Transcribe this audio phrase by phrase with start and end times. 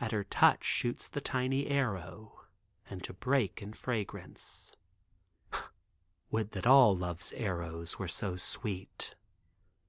[0.00, 2.42] At her touch shoots the tiny arrow
[2.88, 4.76] and to break in fragrance.
[6.30, 9.16] Would that all Love's arrows were so sweet.